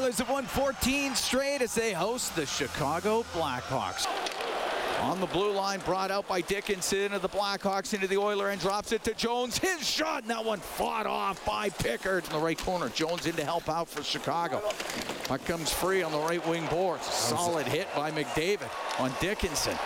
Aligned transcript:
Oilers 0.00 0.18
have 0.18 0.30
won 0.30 0.46
14 0.46 1.14
straight 1.14 1.60
as 1.60 1.74
they 1.74 1.92
host 1.92 2.34
the 2.34 2.46
Chicago 2.46 3.22
Blackhawks. 3.34 4.06
On 5.02 5.20
the 5.20 5.26
blue 5.26 5.52
line, 5.52 5.80
brought 5.80 6.10
out 6.10 6.26
by 6.26 6.40
Dickinson 6.40 7.12
of 7.12 7.20
the 7.20 7.28
Blackhawks 7.28 7.92
into 7.92 8.06
the 8.06 8.16
Oiler 8.16 8.48
and 8.48 8.58
drops 8.58 8.92
it 8.92 9.04
to 9.04 9.12
Jones. 9.12 9.58
His 9.58 9.86
shot, 9.86 10.22
and 10.22 10.30
that 10.30 10.42
one 10.42 10.58
fought 10.58 11.06
off 11.06 11.44
by 11.44 11.68
Pickard 11.68 12.24
in 12.24 12.32
the 12.32 12.38
right 12.38 12.56
corner. 12.56 12.88
Jones 12.88 13.26
in 13.26 13.34
to 13.34 13.44
help 13.44 13.68
out 13.68 13.88
for 13.88 14.02
Chicago. 14.02 14.62
Puck 15.24 15.44
comes 15.44 15.70
free 15.70 16.02
on 16.02 16.12
the 16.12 16.18
right 16.18 16.44
wing 16.48 16.66
boards. 16.68 17.04
Solid 17.04 17.66
hit 17.66 17.86
by 17.94 18.10
McDavid 18.10 18.70
on 18.98 19.12
Dickinson. 19.20 19.76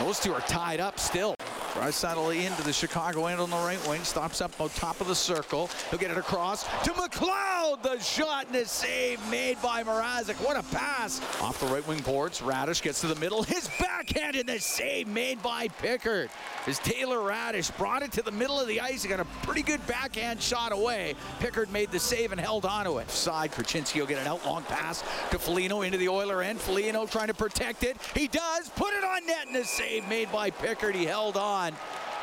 Those 0.00 0.18
two 0.18 0.34
are 0.34 0.40
tied 0.40 0.80
up 0.80 0.98
still. 0.98 1.36
Draisaitl 1.72 2.36
into 2.36 2.62
the 2.62 2.72
Chicago 2.72 3.26
end 3.26 3.40
on 3.40 3.48
the 3.48 3.56
right 3.56 3.88
wing, 3.88 4.04
stops 4.04 4.42
up 4.42 4.60
on 4.60 4.68
top 4.70 5.00
of 5.00 5.06
the 5.06 5.14
circle. 5.14 5.70
He'll 5.90 5.98
get 5.98 6.10
it 6.10 6.18
across 6.18 6.64
to 6.84 6.90
McLeod. 6.92 7.82
The 7.82 7.98
shot 7.98 8.46
and 8.46 8.54
the 8.54 8.66
save 8.66 9.18
made 9.30 9.60
by 9.62 9.82
Mrazek. 9.82 10.34
What 10.44 10.56
a 10.56 10.62
pass. 10.74 11.20
Off 11.40 11.58
the 11.60 11.66
right 11.66 11.86
wing 11.88 12.00
boards, 12.00 12.40
Raddysh 12.40 12.82
gets 12.82 13.00
to 13.00 13.06
the 13.06 13.14
middle. 13.16 13.42
His 13.42 13.70
backhand 13.80 14.36
and 14.36 14.48
the 14.48 14.58
save 14.58 15.08
made 15.08 15.42
by 15.42 15.68
Pickard. 15.68 16.28
As 16.66 16.78
Taylor 16.80 17.18
Raddysh 17.18 17.76
brought 17.78 18.02
it 18.02 18.12
to 18.12 18.22
the 18.22 18.30
middle 18.30 18.60
of 18.60 18.68
the 18.68 18.80
ice. 18.80 19.02
He 19.02 19.08
got 19.08 19.20
a 19.20 19.24
pretty 19.42 19.62
good 19.62 19.84
backhand 19.86 20.42
shot 20.42 20.72
away. 20.72 21.14
Pickard 21.40 21.72
made 21.72 21.90
the 21.90 21.98
save 21.98 22.32
and 22.32 22.40
held 22.40 22.66
onto 22.66 22.98
it. 22.98 23.10
Side, 23.10 23.50
Korchinski 23.52 24.00
will 24.00 24.06
get 24.06 24.18
an 24.18 24.26
out 24.26 24.44
long 24.44 24.62
pass 24.64 25.02
to 25.30 25.38
Foligno 25.38 25.80
into 25.82 25.96
the 25.96 26.08
Oiler 26.08 26.42
end. 26.42 26.60
Foligno 26.60 27.06
trying 27.06 27.28
to 27.28 27.34
protect 27.34 27.82
it. 27.82 27.96
He 28.14 28.28
does. 28.28 28.68
Put 28.76 28.92
it 28.92 29.04
on 29.04 29.26
net 29.26 29.46
and 29.46 29.56
the 29.56 29.64
save 29.64 30.06
made 30.08 30.30
by 30.30 30.50
Pickard. 30.50 30.94
He 30.94 31.04
held 31.04 31.36
on. 31.36 31.61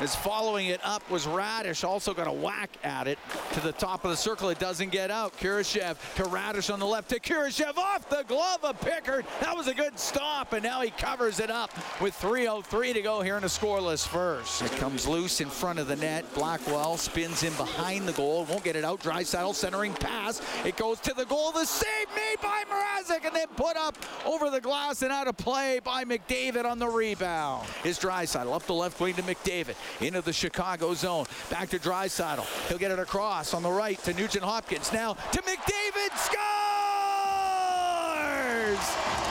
As 0.00 0.16
following 0.16 0.68
it 0.68 0.80
up 0.82 1.08
was 1.10 1.26
Raddysh, 1.26 1.86
also 1.86 2.14
got 2.14 2.26
a 2.26 2.32
whack 2.32 2.70
at 2.82 3.06
it 3.06 3.18
to 3.52 3.60
the 3.60 3.72
top 3.72 4.02
of 4.02 4.10
the 4.10 4.16
circle. 4.16 4.48
It 4.48 4.58
doesn't 4.58 4.90
get 4.92 5.10
out. 5.10 5.36
Kurashev 5.36 5.98
to 6.14 6.22
Raddysh 6.22 6.72
on 6.72 6.80
the 6.80 6.86
left 6.86 7.10
to 7.10 7.20
Kurashev 7.20 7.76
off 7.76 8.08
the 8.08 8.24
glove 8.26 8.64
of 8.64 8.80
Pickard. 8.80 9.26
That 9.40 9.54
was 9.54 9.68
a 9.68 9.74
good 9.74 9.98
stop, 9.98 10.54
and 10.54 10.62
now 10.62 10.80
he 10.80 10.88
covers 10.88 11.38
it 11.38 11.50
up 11.50 11.70
with 12.00 12.18
3.03 12.18 12.94
to 12.94 13.02
go 13.02 13.20
here 13.20 13.36
in 13.36 13.44
a 13.44 13.46
scoreless 13.46 14.08
first. 14.08 14.62
It 14.62 14.72
comes 14.72 15.06
loose 15.06 15.42
in 15.42 15.50
front 15.50 15.78
of 15.78 15.86
the 15.86 15.96
net. 15.96 16.24
Blackwell 16.32 16.96
spins 16.96 17.42
in 17.42 17.52
behind 17.54 18.08
the 18.08 18.12
goal, 18.12 18.46
won't 18.46 18.64
get 18.64 18.76
it 18.76 18.86
out. 18.86 19.00
Draisaitl 19.00 19.54
centering 19.54 19.92
pass. 19.92 20.40
It 20.64 20.78
goes 20.78 20.98
to 21.00 21.12
the 21.12 21.26
goal. 21.26 21.52
The 21.52 21.66
save 21.66 21.99
made 22.14 22.36
by 22.42 22.64
Mrazek, 22.70 23.24
and 23.26 23.34
then 23.34 23.48
put 23.56 23.76
up 23.76 23.96
over 24.24 24.50
the 24.50 24.60
glass 24.60 25.02
and 25.02 25.12
out 25.12 25.28
of 25.28 25.36
play 25.36 25.80
by 25.82 26.04
McDavid 26.04 26.64
on 26.64 26.78
the 26.78 26.88
rebound. 26.88 27.66
Is 27.84 27.98
Draisaitl 27.98 28.54
up 28.54 28.62
the 28.64 28.74
left 28.74 29.00
wing 29.00 29.14
to 29.14 29.22
McDavid 29.22 29.74
into 30.00 30.20
the 30.20 30.32
Chicago 30.32 30.94
zone. 30.94 31.26
Back 31.50 31.68
to 31.70 31.78
Draisaitl. 31.78 32.44
He'll 32.68 32.78
get 32.78 32.90
it 32.90 32.98
across 32.98 33.54
on 33.54 33.62
the 33.62 33.70
right 33.70 33.98
to 34.04 34.12
Nugent 34.12 34.44
Hopkins. 34.44 34.92
Now 34.92 35.14
to 35.14 35.42
McDavid. 35.42 36.16
Scores! 36.16 36.40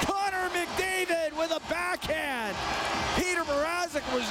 Connor 0.06 0.50
McDavid 0.50 1.38
with 1.38 1.52
a 1.52 1.62
backhand. 1.70 2.56
Peter 3.16 3.44
Mrazek 3.44 4.04
was 4.14 4.26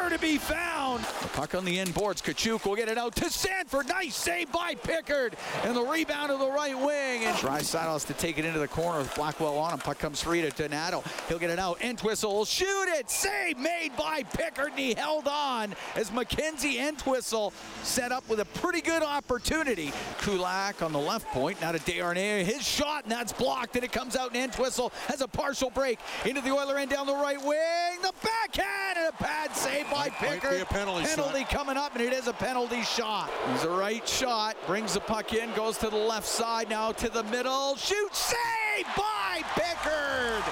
nowhere 0.00 0.16
to 0.16 0.22
be 0.22 0.38
found. 0.38 1.02
Puck 1.34 1.54
on 1.54 1.64
the 1.64 1.78
end 1.78 1.92
boards. 1.94 2.22
Kachuk 2.22 2.64
will 2.64 2.76
get 2.76 2.88
it 2.88 2.98
out 2.98 3.14
to 3.16 3.30
Sanford. 3.30 3.88
Nice 3.88 4.16
save 4.16 4.50
by 4.50 4.74
Pickard. 4.74 5.36
And 5.64 5.76
the 5.76 5.82
rebound 5.82 6.30
of 6.30 6.38
the 6.38 6.50
right 6.50 6.76
wing. 6.76 7.24
And 7.24 7.36
Draisaitl 7.36 7.92
has 7.92 8.04
to 8.04 8.14
take 8.14 8.38
it 8.38 8.44
into 8.44 8.58
the 8.58 8.68
corner 8.68 8.98
with 8.98 9.14
Blackwell 9.14 9.58
on 9.58 9.72
him. 9.72 9.78
Puck 9.78 9.98
comes 9.98 10.22
free 10.22 10.42
to 10.42 10.50
Donato. 10.50 11.02
He'll 11.28 11.38
get 11.38 11.50
it 11.50 11.58
out. 11.58 11.82
Entwistle 11.82 12.34
will 12.34 12.44
shoot 12.44 12.88
it. 12.88 13.10
Save 13.10 13.58
made 13.58 13.96
by 13.96 14.22
Pickard. 14.22 14.70
And 14.70 14.78
he 14.78 14.94
held 14.94 15.28
on 15.28 15.74
as 15.96 16.12
Mackenzie 16.12 16.78
Entwistle 16.78 17.52
set 17.82 18.12
up 18.12 18.28
with 18.28 18.40
a 18.40 18.46
pretty 18.46 18.80
good 18.80 19.02
opportunity. 19.02 19.92
Kulak 20.22 20.82
on 20.82 20.92
the 20.92 20.98
left 20.98 21.26
point. 21.28 21.60
Now 21.60 21.72
to 21.72 21.78
Desharnais. 21.78 22.44
His 22.44 22.66
shot, 22.66 23.04
and 23.04 23.12
that's 23.12 23.32
blocked. 23.32 23.76
And 23.76 23.84
it 23.84 23.92
comes 23.92 24.16
out, 24.16 24.28
and 24.34 24.36
Entwistle 24.36 24.92
has 25.08 25.20
a 25.20 25.28
partial 25.28 25.70
break 25.70 25.98
into 26.24 26.40
the 26.40 26.50
Oiler 26.50 26.78
end 26.78 26.90
down 26.90 27.06
the 27.06 27.14
right 27.14 27.40
wing. 27.40 28.02
The 28.02 28.12
backhand 28.22 28.98
and 28.98 29.08
a 29.08 29.12
pad 29.12 29.54
save 29.54 29.90
by 29.90 29.99
Might 30.00 30.12
Pickard. 30.14 30.66
penalty 30.68 31.04
penalty 31.04 31.44
coming 31.44 31.76
up, 31.76 31.94
and 31.94 32.02
it 32.02 32.14
is 32.14 32.26
a 32.26 32.32
penalty 32.32 32.82
shot. 32.82 33.30
He's 33.52 33.64
a 33.64 33.70
right 33.70 34.06
shot, 34.08 34.56
brings 34.66 34.94
the 34.94 35.00
puck 35.00 35.34
in, 35.34 35.52
goes 35.52 35.76
to 35.78 35.90
the 35.90 35.96
left 35.96 36.26
side, 36.26 36.70
now 36.70 36.92
to 36.92 37.10
the 37.10 37.22
middle, 37.24 37.76
shoot, 37.76 38.14
save 38.14 38.86
by 38.96 39.42
Pickard. 39.54 40.42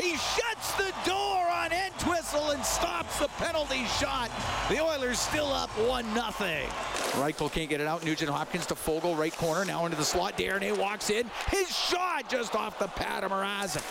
He 0.00 0.16
shuts 0.16 0.72
the 0.74 0.92
door 1.04 1.48
on 1.48 1.70
Entwistle 1.72 2.50
and 2.50 2.64
stops 2.64 3.20
the 3.20 3.28
penalty 3.38 3.84
shot. 4.00 4.30
The 4.68 4.82
Oilers 4.82 5.20
still 5.20 5.52
up 5.52 5.70
one 5.88 6.12
nothing. 6.12 6.66
Reichel 7.12 7.50
can't 7.50 7.70
get 7.70 7.80
it 7.80 7.86
out. 7.86 8.04
Nugent 8.04 8.30
Hopkins 8.30 8.66
to 8.66 8.74
Foegele, 8.74 9.16
right 9.16 9.34
corner, 9.36 9.64
now 9.64 9.84
into 9.84 9.96
the 9.96 10.04
slot. 10.04 10.36
Darnay 10.36 10.72
walks 10.72 11.10
in. 11.10 11.30
His 11.50 11.74
shot 11.74 12.28
just 12.28 12.56
off 12.56 12.78
the 12.80 12.88
pad 12.88 13.22
of 13.22 13.30
Mrazek. 13.30 13.82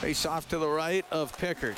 Face 0.00 0.26
off 0.26 0.46
to 0.48 0.58
the 0.58 0.68
right 0.68 1.06
of 1.10 1.36
Pickard. 1.38 1.76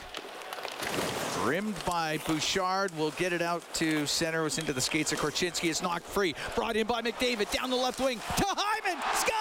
Rimmed 1.44 1.76
by 1.84 2.18
Bouchard. 2.26 2.96
Will 2.98 3.12
get 3.12 3.32
it 3.32 3.40
out 3.40 3.62
to 3.74 4.06
center. 4.06 4.42
Was 4.42 4.58
into 4.58 4.72
the 4.72 4.80
skates 4.80 5.12
of 5.12 5.18
Korchinski. 5.18 5.70
It's 5.70 5.82
knocked 5.82 6.04
free. 6.04 6.34
Brought 6.54 6.76
in 6.76 6.86
by 6.86 7.00
McDavid. 7.02 7.50
Down 7.50 7.70
the 7.70 7.76
left 7.76 8.00
wing 8.00 8.18
to 8.18 8.44
Hyman. 8.46 9.02
Scores! 9.14 9.38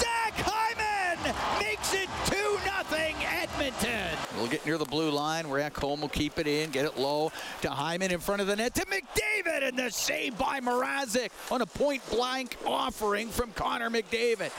Zach 0.00 0.32
Hyman 0.36 1.34
makes 1.60 1.92
it 1.94 2.08
2 2.26 2.34
0 2.34 3.14
Edmonton. 3.30 4.18
We'll 4.36 4.48
get 4.48 4.64
near 4.66 4.78
the 4.78 4.84
blue 4.84 5.10
line. 5.10 5.48
Where 5.48 5.70
Ekholm 5.70 6.00
will 6.00 6.08
keep 6.08 6.38
it 6.38 6.46
in. 6.46 6.70
Get 6.70 6.84
it 6.84 6.98
low 6.98 7.32
to 7.62 7.70
Hyman 7.70 8.10
in 8.10 8.18
front 8.18 8.40
of 8.40 8.46
the 8.46 8.56
net 8.56 8.74
to 8.74 8.86
McDavid. 8.86 9.68
And 9.68 9.78
the 9.78 9.90
save 9.90 10.36
by 10.38 10.60
Mrazek 10.60 11.30
on 11.50 11.60
a 11.60 11.66
point 11.66 12.02
blank 12.10 12.56
offering 12.66 13.28
from 13.28 13.52
Connor 13.52 13.90
McDavid. 13.90 14.50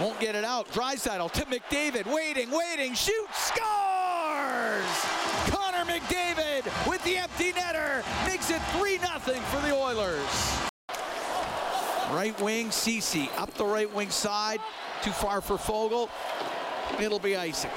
Won't 0.00 0.18
get 0.18 0.34
it 0.34 0.44
out. 0.44 0.68
Draisaitl 0.72 1.30
to 1.32 1.44
McDavid. 1.46 2.12
Waiting, 2.12 2.50
waiting. 2.50 2.94
Shoot. 2.94 3.28
Scores! 3.32 4.84
Connor 5.50 5.84
McDavid 5.84 6.88
with 6.88 7.02
the 7.04 7.16
empty 7.16 7.52
netter 7.52 8.02
makes 8.26 8.50
it 8.50 8.60
3 8.76 8.98
0 8.98 9.10
for 9.18 9.60
the 9.66 9.74
Oilers. 9.74 10.58
Right 12.10 12.38
wing, 12.40 12.68
Cece 12.68 13.28
up 13.38 13.54
the 13.54 13.64
right 13.64 13.92
wing 13.94 14.10
side. 14.10 14.60
Too 15.02 15.12
far 15.12 15.40
for 15.40 15.56
Foegele. 15.56 16.08
It'll 17.00 17.18
be 17.18 17.36
icing. 17.36 17.70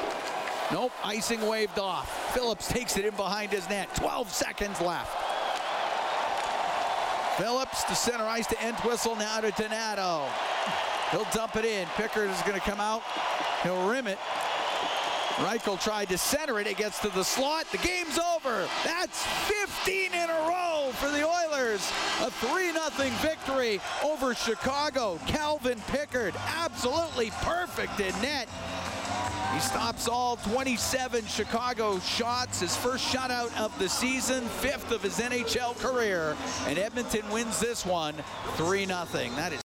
Nope, 0.72 0.92
icing 1.04 1.46
waved 1.48 1.80
off. 1.80 2.34
Phillips 2.34 2.68
takes 2.68 2.98
it 2.98 3.06
in 3.06 3.16
behind 3.16 3.52
his 3.52 3.70
net. 3.70 3.94
12 3.96 4.32
seconds 4.32 4.82
left. 4.82 5.16
Phillips 7.38 7.84
to 7.84 7.96
center 7.96 8.26
ice 8.26 8.48
to 8.48 8.68
Entwistle, 8.68 9.16
now 9.16 9.40
to 9.40 9.52
Donato. 9.52 10.28
He'll 11.12 11.28
dump 11.32 11.56
it 11.56 11.66
in. 11.66 11.88
Pickard 11.96 12.30
is 12.30 12.42
going 12.42 12.60
to 12.60 12.66
come 12.66 12.80
out. 12.80 13.02
He'll 13.64 13.88
rim 13.88 14.08
it. 14.08 14.18
Reichel 15.38 15.80
tried 15.80 16.10
to 16.10 16.18
center 16.18 16.60
it. 16.60 16.66
It 16.66 16.78
gets 16.78 17.00
to 17.02 17.10
the 17.10 17.24
slot. 17.24 17.68
The 17.72 17.78
game's 17.78 18.18
over. 18.18 18.68
That's 18.84 19.24
15 19.48 20.12
in 20.12 20.30
a 20.30 20.34
row 20.48 20.90
for 20.94 21.10
the 21.10 21.24
Oilers. 21.24 21.92
A 22.22 22.32
3 22.32 22.72
0 22.72 23.12
victory 23.22 23.80
over 24.04 24.34
Chicago. 24.34 25.20
Calvin 25.28 25.80
Pickard, 25.88 26.34
absolutely 26.56 27.30
perfect 27.42 28.00
in 28.00 28.20
net. 28.22 28.50
He 29.54 29.60
stops 29.60 30.08
all 30.08 30.38
27 30.38 31.26
Chicago 31.28 32.00
shots, 32.00 32.60
his 32.60 32.76
first 32.76 33.06
shutout 33.06 33.56
of 33.60 33.78
the 33.80 33.88
season, 33.88 34.44
fifth 34.46 34.92
of 34.92 35.04
his 35.04 35.20
NHL 35.20 35.78
career. 35.80 36.36
And 36.66 36.80
Edmonton 36.80 37.30
wins 37.30 37.60
this 37.60 37.86
one 37.86 38.16
3 38.56 38.86
0. 38.86 39.06
That 39.36 39.54
is 39.54 39.62